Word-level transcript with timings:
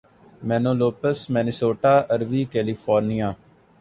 منینولوپس 0.47 1.17
Minnesota 1.33 1.93
Aruvi 2.13 2.41
California 2.51 3.29